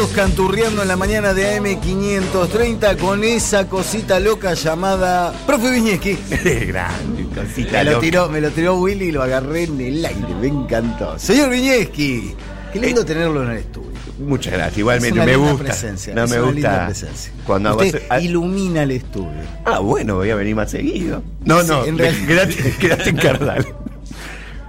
[0.00, 6.16] Todos canturreando en la mañana de AM530 con esa cosita loca llamada Profe Viñeski.
[6.68, 8.00] Grande, cosita Me lo, loca.
[8.00, 11.18] tiró, me lo tiró Willy y lo agarré en el aire, me encantó.
[11.18, 12.34] Señor Viñeski,
[12.72, 13.90] qué lindo tenerlo en el estudio.
[14.20, 15.64] Muchas gracias, Es igualmente una me linda gusta.
[15.66, 17.32] presencia, no es me una linda gusta presencia.
[17.46, 19.42] cuando hago Usted hace- ilumina el estudio.
[19.66, 21.22] Ah, bueno, voy a venir más seguido.
[21.44, 23.66] No, Sí, no, en realidad- quédate, quédate en Cardal.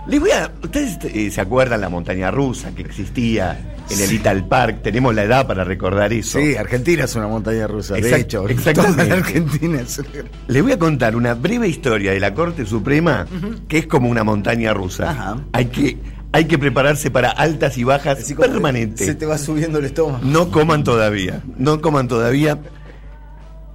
[0.07, 0.51] Les voy a.
[0.63, 4.81] ¿Ustedes eh, se acuerdan la montaña rusa que existía en el Little Park?
[4.81, 6.39] Tenemos la edad para recordar eso.
[6.39, 8.49] Sí, Argentina es una montaña rusa, de Exact- hecho.
[8.49, 9.03] exactamente.
[9.05, 10.01] Toda Argentina es
[10.47, 13.27] Les voy a contar una breve historia de la Corte Suprema
[13.67, 15.11] que es como una montaña rusa.
[15.11, 15.37] Ajá.
[15.53, 15.97] Hay que,
[16.31, 19.05] hay que prepararse para altas y bajas Así permanentes.
[19.05, 20.25] Se te va subiendo el estómago.
[20.25, 22.57] No coman todavía, no coman todavía.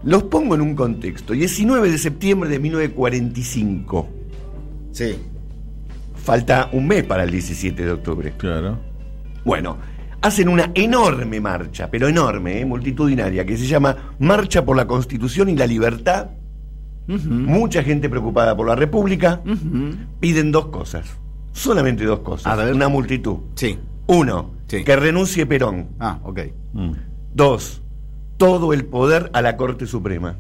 [0.03, 1.35] Los pongo en un contexto.
[1.35, 4.09] 19 de septiembre de 1945.
[4.93, 5.17] Sí.
[6.27, 8.33] Falta un mes para el 17 de octubre.
[8.37, 8.79] Claro.
[9.45, 9.77] Bueno,
[10.21, 12.65] hacen una enorme marcha, pero enorme, ¿eh?
[12.67, 16.31] multitudinaria, que se llama Marcha por la Constitución y la Libertad.
[17.07, 19.41] Mucha gente preocupada por la República.
[20.19, 21.07] Piden dos cosas.
[21.53, 22.53] Solamente dos cosas.
[22.53, 22.75] A ver.
[22.75, 23.37] Una multitud.
[23.55, 23.79] Sí.
[24.09, 24.83] Uno, Sí.
[24.83, 25.91] que renuncie Perón.
[26.01, 26.41] Ah, ok.
[26.73, 26.91] Mm.
[27.35, 27.83] Dos,
[28.37, 30.35] todo el poder a la Corte Suprema.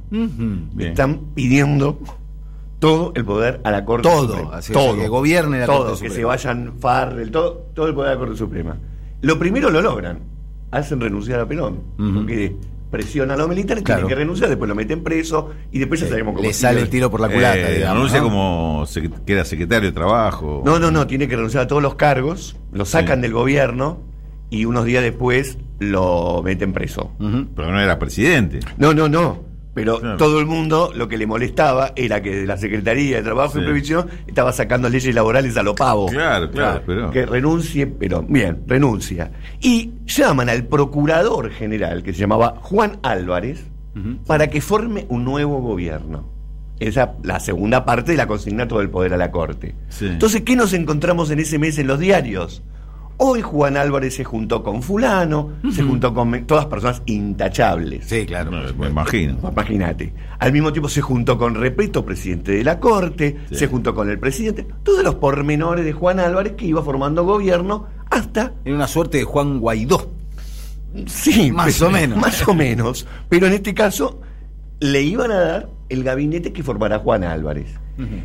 [0.80, 2.00] Están pidiendo
[2.78, 4.56] todo el poder a la Corte Todo, Suprema.
[4.56, 6.14] así, o sea, que gobierne la todo, Corte que Suprema.
[6.14, 8.76] se vayan Farrell, todo, todo el poder a la Corte Suprema.
[9.22, 10.18] Lo primero lo logran.
[10.70, 11.80] Hacen renunciar a Perón.
[11.98, 12.14] Ujú.
[12.14, 12.54] Porque
[12.90, 14.00] presiona a los militares, Claro.
[14.02, 16.88] tienen que renunciar, después lo meten preso y después ya sabemos cómo Le sale el
[16.88, 17.96] tiro por la culata, Eh, digamos.
[17.98, 18.24] anuncia ¿no?
[18.24, 20.62] como sec- que era secretario de trabajo.
[20.64, 23.22] No, no, no, tiene que renunciar a todos los cargos, lo sacan Sí.
[23.22, 23.98] del gobierno
[24.50, 27.10] y unos días después lo meten preso.
[27.18, 28.60] Pero no era presidente.
[28.78, 29.40] No, no, no.
[29.76, 30.16] Pero Claro.
[30.16, 33.62] todo el mundo lo que le molestaba era que la Secretaría de Trabajo y.
[33.62, 36.06] Previsión estaba sacando leyes laborales a lo pavo.
[36.06, 39.30] Claro, claro, pero- Que renuncie, pero bien, renuncia.
[39.60, 43.66] Y llaman al procurador general, que se llamaba Juan Álvarez,
[44.26, 46.26] para que forme un nuevo gobierno.
[46.80, 49.74] Esa la segunda parte de la consignato del poder a la Corte.
[49.90, 50.06] Sí.
[50.06, 52.62] Entonces, ¿qué nos encontramos en ese mes en los diarios?
[53.18, 58.04] Hoy Juan Álvarez se juntó con fulano, se juntó con todas personas intachables.
[58.06, 58.50] Sí, claro.
[58.50, 59.38] No, por me imagino.
[59.50, 60.12] Imagínate.
[60.38, 63.54] Al mismo tiempo se juntó con Repeto, presidente de la Corte, Sí.
[63.56, 67.86] se juntó con el presidente, todos los pormenores de Juan Álvarez que iba formando gobierno
[68.10, 70.10] hasta Era una suerte de Juan Guaidó.
[71.06, 72.18] Sí, Más pero- o menos.
[72.18, 73.06] Más o menos.
[73.28, 74.20] Pero en este caso
[74.80, 77.68] le iban a dar el gabinete que formará Juan Álvarez.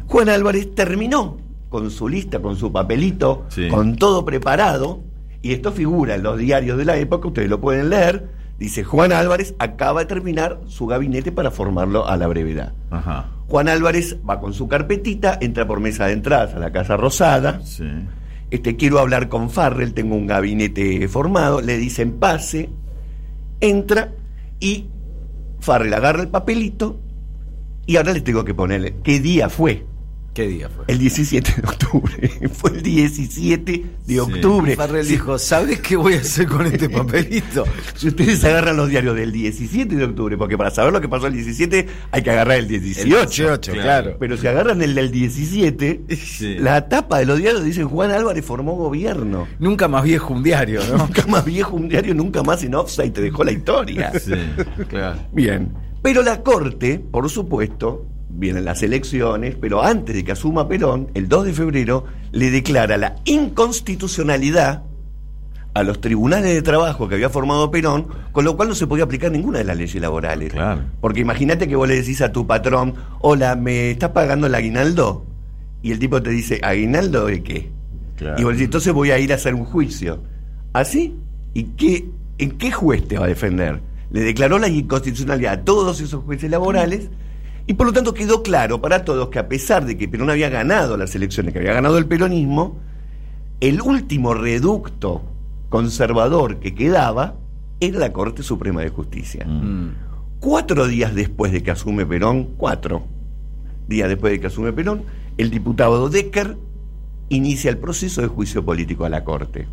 [0.08, 1.38] Juan Álvarez terminó
[1.72, 3.70] con su lista, con su papelito, Sí.
[3.70, 5.00] con todo preparado.
[5.42, 8.30] Y esto figura en los diarios de la época, ustedes lo pueden leer.
[8.60, 12.74] Dice, Juan Álvarez acaba de terminar su gabinete para formarlo a la brevedad.
[12.92, 13.32] Ajá.
[13.48, 17.62] Juan Álvarez va con su carpetita, entra por mesa de entradas a la Casa Rosada.
[17.64, 17.86] Sí.
[18.52, 22.70] Este, quiero hablar con Farrell, tengo un gabinete formado, le dicen pase,
[23.62, 24.12] entra
[24.60, 24.88] y
[25.60, 27.00] Farrell agarra el papelito
[27.86, 29.86] y ahora les tengo que ponerle qué día fue.
[30.34, 30.86] ¿Qué día fue?
[30.88, 32.50] El 17 de octubre.
[32.54, 34.76] Fue el 17 de octubre.
[34.78, 37.66] Farrell Si- dijo, ¿sabes qué voy a hacer con este papelito?
[37.96, 41.28] Si ustedes agarran los diarios del 17 de octubre, porque para saber lo que pasó
[41.28, 43.02] el 17 hay que agarrar el 18.
[43.04, 43.82] El 18, claro.
[43.84, 44.18] claro.
[44.22, 46.56] Pero si agarran el del 17, Sí.
[46.60, 49.50] la tapa de los diarios dicen Juan Álvarez formó gobierno.
[49.60, 50.98] Nunca más viejo un diario, ¿no?
[51.08, 54.14] Nunca más viejo un diario, nunca más en offside te dejó la historia.
[54.18, 54.32] Sí,
[54.88, 55.20] claro.
[55.34, 55.74] Bien.
[56.02, 61.28] Pero la Corte, por supuesto, vienen las elecciones, pero antes de que asuma Perón, el
[61.28, 64.84] 2 de febrero, le declara la inconstitucionalidad
[65.74, 69.06] a los tribunales de trabajo que había formado Perón, con lo cual no se podía
[69.06, 70.52] aplicar ninguna de las leyes laborales.
[70.52, 70.82] Claro.
[71.00, 75.26] Porque imagínate que vos le decís a tu patrón, hola, ¿me estás pagando el aguinaldo?
[75.82, 77.72] Y el tipo te dice, ¿aguinaldo de qué?
[78.18, 78.40] Claro.
[78.40, 80.22] Y vos decís, entonces voy a ir a hacer un juicio.
[80.74, 81.16] ¿Así?
[81.54, 82.06] ¿Y qué,
[82.38, 83.82] en qué juez te va a defender?
[84.12, 87.10] Le declaró la inconstitucionalidad a todos esos jueces laborales
[87.68, 90.50] y por lo tanto quedó claro para todos que a pesar de que Perón había
[90.50, 92.80] ganado las elecciones, que había ganado el peronismo,
[93.60, 95.22] el último reducto
[95.70, 97.36] conservador que quedaba
[97.80, 99.46] era la Corte Suprema de Justicia.
[99.46, 99.90] Mm.
[100.40, 103.04] Cuatro días después de que asume Perón, cuatro
[103.88, 105.04] días después de que asume Perón,
[105.38, 106.58] el diputado Decker
[107.30, 109.68] inicia el proceso de juicio político a la Corte.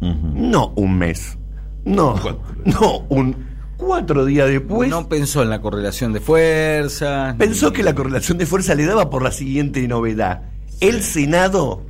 [0.00, 1.38] No un mes,
[1.84, 2.40] no, Cuatro.
[2.64, 3.36] no un
[3.84, 4.88] cuatro días después.
[4.90, 7.34] no pensó en la correlación de fuerzas.
[7.36, 10.42] Pensó ni- que la correlación de fuerza le daba por la siguiente novedad.
[10.80, 11.82] El Senado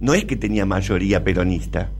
[0.00, 1.90] no es que tenía mayoría peronista,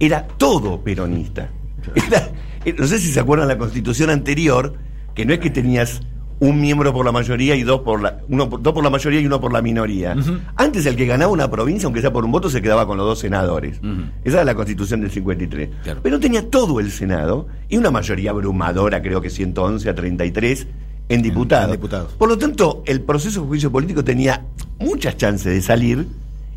[0.00, 1.50] era todo peronista.
[1.94, 2.30] Era-
[2.64, 4.74] eh, no sé si se acuerdan la constitución anterior,
[5.14, 6.00] que no es que tenías
[6.40, 9.26] un miembro por la mayoría y dos por la, uno, dos por la mayoría y
[9.26, 10.14] uno por la minoría.
[10.56, 13.06] Antes el que ganaba una provincia, aunque sea por un voto, se quedaba con los
[13.06, 13.80] dos senadores.
[14.24, 15.70] Esa era la constitución del 53.
[15.82, 16.00] Claro.
[16.02, 20.66] Pero tenía todo el Senado y una mayoría abrumadora, creo que 111 a 33,
[21.08, 21.66] en diputados.
[21.66, 22.12] en diputados.
[22.12, 24.44] Por lo tanto, el proceso de juicio político tenía
[24.78, 26.06] muchas chances de salir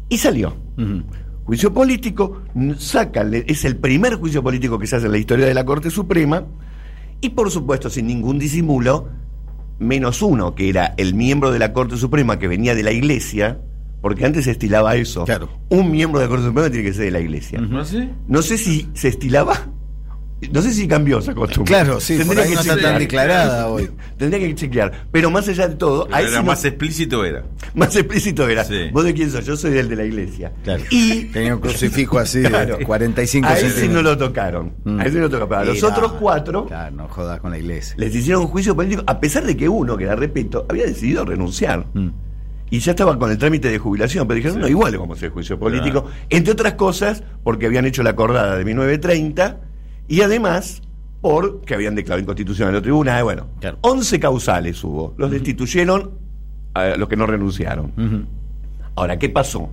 [0.09, 0.55] y salió.
[1.45, 5.17] Juicio político, n- saca, le- es el primer juicio político que se hace en la
[5.17, 6.43] historia de la Corte Suprema,
[7.19, 9.09] y por supuesto, sin ningún disimulo,
[9.81, 13.59] menos uno, que era el miembro de la Corte Suprema que venía de la Iglesia,
[14.01, 15.25] porque antes se estilaba eso.
[15.25, 15.49] Claro.
[15.69, 17.59] Un miembro de la Corte Suprema tiene que ser de la Iglesia.
[17.59, 18.09] ¿No sé?
[18.27, 19.70] No sé si se estilaba,
[20.51, 21.67] no sé si cambió esa costumbre.
[21.71, 23.89] Claro, sí, Tendría que no está tan declarada hoy.
[24.17, 25.05] Tendría que chequear.
[25.11, 27.43] Pero más allá de todo, Pero ahí era más no- explícito era.
[27.75, 28.63] más explícito era.
[28.63, 28.89] Sí.
[28.91, 29.45] ¿Vos de quién sos?
[29.45, 30.51] Yo soy del de la iglesia.
[30.63, 30.83] Claro.
[30.89, 32.77] Y Tenía un crucifijo así Claro.
[32.77, 34.73] de 45 a ese no lo tocaron.
[34.83, 34.99] Mm.
[34.99, 35.49] A ese no lo tocaron.
[35.49, 37.95] Pero a los otros cuatro Claro, no jodas con la iglesia.
[37.97, 41.23] les hicieron un juicio político, a pesar de que uno, que era respeto, había decidido
[41.25, 41.85] renunciar.
[41.93, 42.09] Mm.
[42.73, 44.61] Y ya estaba con el trámite de jubilación, pero dijeron, Sí.
[44.61, 46.03] no, igual le vamos a hacer juicio político.
[46.03, 46.17] Claro.
[46.29, 49.59] Entre otras cosas, porque habían hecho la acordada de 1930
[50.11, 50.81] y además
[51.21, 53.23] porque habían declarado inconstitucional el tribunal.
[53.23, 53.77] Bueno, Claro.
[53.81, 55.13] 11 causales hubo.
[55.17, 56.11] Los destituyeron
[56.73, 58.27] a los que no renunciaron.
[58.95, 59.69] Ahora, ¿qué pasó?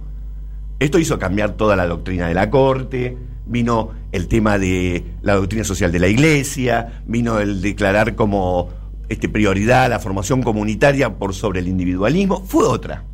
[0.79, 5.65] Esto hizo cambiar toda la doctrina de la Corte, vino el tema de la doctrina
[5.65, 8.69] social de la Iglesia, vino el declarar como
[9.09, 13.05] este, prioridad la formación comunitaria por sobre el individualismo, fue otra,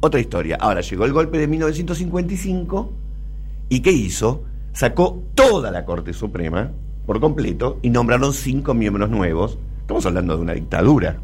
[0.00, 0.58] otra historia.
[0.60, 2.92] Ahora llegó el golpe de 1955
[3.70, 4.42] y ¿qué hizo?
[4.74, 6.70] Sacó toda la Corte Suprema
[7.06, 9.58] por completo y nombraron cinco miembros nuevos.
[9.80, 11.20] Estamos hablando de una dictadura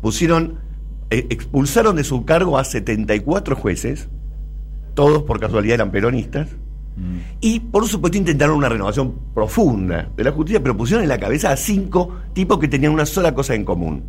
[0.00, 0.58] pusieron,
[1.10, 4.08] eh, expulsaron de su cargo a 74 jueces,
[4.94, 6.48] todos por casualidad eran peronistas,
[7.40, 11.52] y por supuesto intentaron una renovación profunda de la justicia, pero pusieron en la cabeza
[11.52, 14.02] a cinco tipos que tenían una sola cosa en común.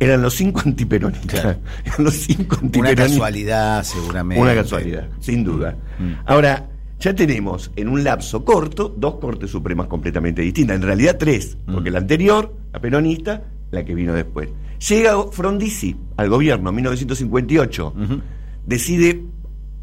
[0.00, 1.40] Eran los cinco antiperonistas.
[1.40, 1.58] Claro.
[1.84, 3.08] Eran los cinco Una antiperonistas.
[3.10, 4.42] casualidad, seguramente.
[4.42, 5.76] Una casualidad, sin duda.
[5.98, 6.12] Mm.
[6.26, 6.68] Ahora,
[7.00, 10.76] ya tenemos en un lapso corto dos Cortes Supremas completamente distintas.
[10.76, 11.92] En realidad tres, porque Mm.
[11.92, 14.48] la anterior, la peronista, la que vino después.
[14.88, 17.92] Llega Frondizi al gobierno en 1958.
[17.96, 18.20] Ujú.
[18.66, 19.24] Decide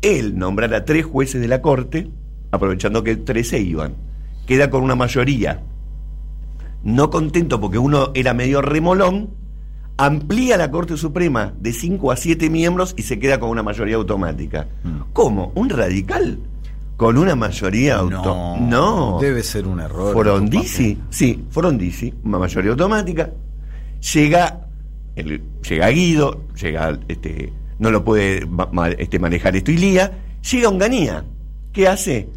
[0.02, 2.10] él nombrar a tres jueces de la Corte,
[2.52, 3.94] aprovechando que tres se iban.
[4.46, 5.64] Queda con una mayoría.
[6.84, 9.32] No contento porque uno era medio remolón,
[9.98, 13.96] amplía la Corte Suprema de 5 a 7 miembros y se queda con una mayoría
[13.96, 14.68] automática.
[14.84, 15.12] Mm.
[15.14, 15.52] ¿Cómo?
[15.56, 16.40] ¿Un radical?
[16.98, 18.56] ¿Con una mayoría auto?
[18.60, 20.14] No, debe ser un error.
[20.16, 23.32] Frondizi, sí, Frondizi, una mayoría automática.
[24.14, 24.68] Llega,
[25.16, 28.48] el- llega Guido, llega, este, no lo puede
[28.98, 30.12] este, manejar esto Ilía,
[30.50, 31.26] llega Onganía.
[31.74, 32.30] ¿Qué hace?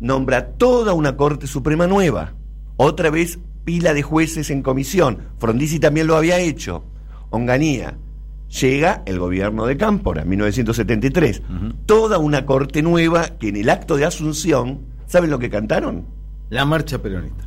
[0.00, 2.32] Nombra toda una Corte Suprema nueva.
[2.76, 5.18] Otra vez pila de jueces en comisión.
[5.38, 6.84] Frondizi también lo había hecho.
[7.30, 7.98] Onganía.
[8.48, 11.40] Llega el gobierno de Cámpora, 1973.
[11.40, 11.72] Ujú.
[11.86, 16.06] Toda una corte nueva que en el acto de Asunción, ¿saben lo que cantaron?
[16.50, 17.44] La marcha peronista.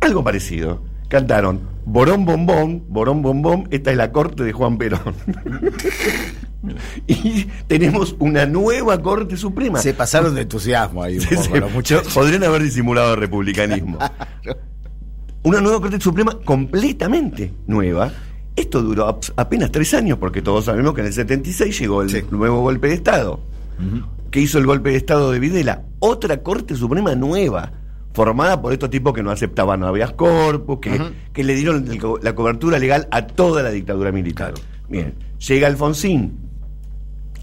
[0.00, 0.82] Algo parecido.
[1.08, 5.14] Cantaron Borón Bombón, Borón Bombón, esta es la corte de Juan Perón.
[7.06, 9.80] y tenemos una nueva Corte Suprema.
[9.80, 12.12] Se pasaron de entusiasmo ahí un poco los muchachos.
[12.14, 13.98] Podrían haber disimulado el republicanismo.
[15.44, 18.12] Una nueva Corte Suprema completamente nueva.
[18.58, 22.10] Esto duró ap- apenas tres años, porque todos sabemos que en el 76 llegó el
[22.10, 22.22] Sí.
[22.30, 23.40] nuevo golpe de Estado.
[23.78, 24.04] Ujú.
[24.30, 27.72] que hizo el golpe de Estado de Videla, otra Corte Suprema nueva,
[28.12, 31.00] formada por estos tipos que no aceptaban habeas corpus, que,
[31.32, 31.86] que le dieron
[32.22, 34.52] la cobertura legal a toda la dictadura militar.
[34.52, 34.68] Claro.
[34.88, 36.36] Bien, llega Alfonsín.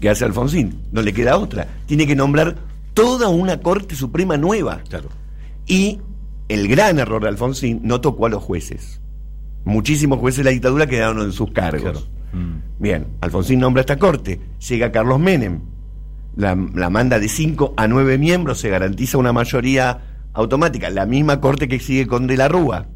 [0.00, 0.78] ¿Qué hace Alfonsín?
[0.92, 1.66] No le queda otra.
[1.86, 2.54] Tiene que nombrar
[2.94, 4.82] toda una Corte Suprema nueva.
[4.88, 5.08] Claro.
[5.66, 5.98] Y
[6.48, 9.00] el gran error de Alfonsín no tocó a los jueces.
[9.66, 11.82] Muchísimos jueces de la dictadura quedaron en sus cargos.
[11.82, 12.00] Claro.
[12.32, 12.82] Mm.
[12.82, 15.60] Bien, Alfonsín nombra esta corte, llega Carlos Menem,
[16.36, 19.98] la, la manda de 5 a 9 miembros, se garantiza una mayoría
[20.34, 22.86] automática, la misma corte que sigue con De la Rúa.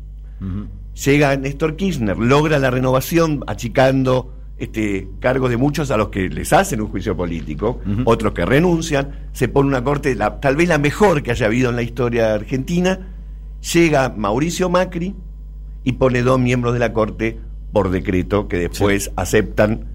[1.04, 6.52] Llega Néstor Kirchner, logra la renovación achicando este cargo de muchos a los que les
[6.52, 10.76] hacen un juicio político, otros que renuncian, se pone una corte, la- tal vez la
[10.78, 13.08] mejor que haya habido en la historia argentina,
[13.72, 15.14] llega Mauricio Macri
[15.84, 17.38] y pone dos miembros de la corte
[17.72, 19.86] por decreto que después aceptan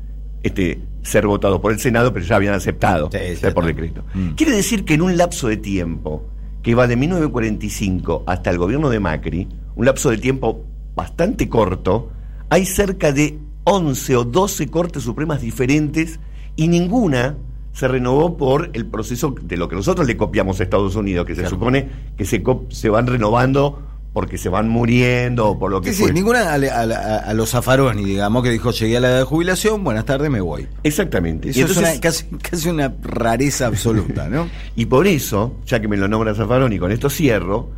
[0.44, 4.04] este ser votados por el Senado, pero ya habían aceptado Sí, por decreto.
[4.13, 4.30] Mm.
[4.32, 6.24] Quiere decir que en un lapso de tiempo
[6.63, 10.63] que va de 1945 hasta el gobierno de Macri, un lapso de tiempo
[10.96, 12.10] bastante corto,
[12.50, 16.20] hay cerca de 11 o 12 Cortes Supremas diferentes
[16.56, 17.36] y ninguna
[17.74, 21.36] se renovó por el proceso de lo que nosotros le copiamos a Estados Unidos, que
[21.36, 21.56] se Claro.
[21.58, 23.82] supone que se, se van renovando
[24.15, 27.34] porque se van muriendo o por lo que Sí, sí, ninguna a, a- a- a
[27.34, 30.69] los Zaffaroni, digamos, que dijo llegué a la edad de jubilación, buenas tardes, me voy.
[30.84, 31.50] Exactamente.
[31.50, 34.48] Eso Y entonces- es una, casi, casi una rareza absoluta, ¿no?
[34.77, 37.69] Y por eso, ya que me lo nombra Zaffaroni, con esto cierro,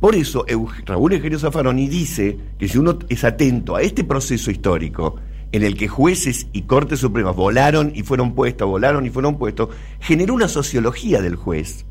[0.00, 0.44] por eso
[0.84, 5.14] Raúl Eugenio Zaffaroni dice que si uno es atento a este proceso histórico,
[5.52, 9.68] en el que jueces y cortes supremas volaron y fueron puestos, volaron y fueron puestos,
[10.00, 11.86] generó una sociología del juez.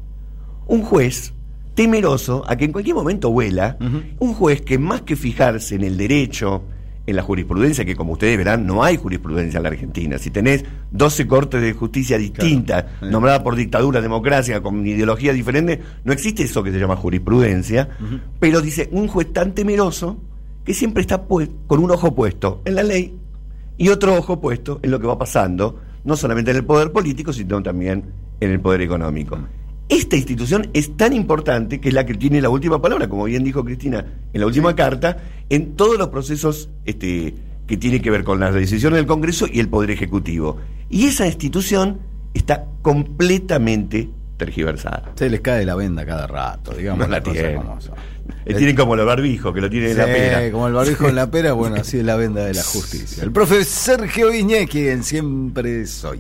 [0.68, 1.34] Un juez
[1.76, 3.78] temeroso a que en cualquier momento vuela,
[4.20, 6.64] un juez que más que fijarse en el derecho,
[7.06, 10.18] en la jurisprudencia, que como ustedes verán, no hay jurisprudencia en la Argentina.
[10.18, 13.12] Si tenés 12 cortes de justicia distintas, Claro.
[13.12, 17.90] nombradas por dictadura, democracia, con ideología diferente, no existe eso que se llama jurisprudencia,
[18.40, 20.18] pero dice un juez tan temeroso
[20.64, 23.18] que siempre está con un ojo puesto en la ley
[23.78, 27.34] y otro ojo puesto en lo que va pasando, no solamente en el poder político,
[27.34, 28.06] sino también
[28.40, 29.38] en el poder económico.
[29.90, 33.44] Esta institución es tan importante que es la que tiene la última palabra, como bien
[33.44, 35.18] dijo Cristina en la última carta,
[35.50, 37.36] en todos los procesos este,
[37.68, 40.58] que tienen que ver con las decisiones del Congreso y el Poder Ejecutivo.
[40.90, 42.00] Y esa institución
[42.34, 45.12] está completamente tergiversada.
[45.16, 47.08] Se les cae la venda cada rato, digamos.
[47.08, 47.58] No la tienen.
[47.58, 47.96] como son.
[48.46, 50.52] Eh, tienen como los barbijos, que lo tienen en la pera.
[50.52, 53.24] como el barbijo en la pera, bueno, así es la venda de la justicia.
[53.24, 56.20] El profe Sergio Viñez, quien siempre soy.